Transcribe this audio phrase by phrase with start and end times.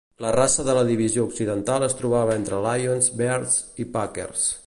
[0.23, 4.51] La raça de la divisió occidental es trobava entre Lions, Bears i Packers.